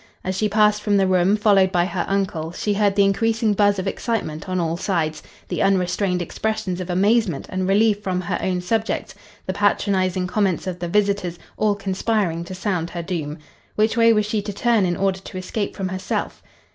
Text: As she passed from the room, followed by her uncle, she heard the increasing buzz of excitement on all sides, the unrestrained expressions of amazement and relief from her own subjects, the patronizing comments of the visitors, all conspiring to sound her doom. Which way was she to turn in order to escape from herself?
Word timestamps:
As 0.23 0.35
she 0.35 0.49
passed 0.49 0.81
from 0.81 0.97
the 0.97 1.05
room, 1.05 1.35
followed 1.37 1.71
by 1.71 1.85
her 1.85 2.03
uncle, 2.07 2.51
she 2.53 2.73
heard 2.73 2.95
the 2.95 3.03
increasing 3.05 3.53
buzz 3.53 3.77
of 3.77 3.85
excitement 3.85 4.49
on 4.49 4.59
all 4.59 4.75
sides, 4.75 5.21
the 5.47 5.61
unrestrained 5.61 6.23
expressions 6.23 6.81
of 6.81 6.89
amazement 6.89 7.45
and 7.49 7.67
relief 7.67 8.01
from 8.01 8.21
her 8.21 8.39
own 8.41 8.61
subjects, 8.61 9.13
the 9.45 9.53
patronizing 9.53 10.25
comments 10.25 10.65
of 10.65 10.79
the 10.79 10.87
visitors, 10.87 11.37
all 11.55 11.75
conspiring 11.75 12.43
to 12.45 12.55
sound 12.55 12.89
her 12.89 13.03
doom. 13.03 13.37
Which 13.75 13.95
way 13.95 14.11
was 14.11 14.25
she 14.25 14.41
to 14.41 14.51
turn 14.51 14.87
in 14.87 14.97
order 14.97 15.19
to 15.19 15.37
escape 15.37 15.75
from 15.75 15.89
herself? 15.89 16.41